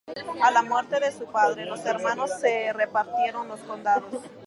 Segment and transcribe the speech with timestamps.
[0.41, 4.17] A la muerte de su padre, los hermanos se repartieron los condados.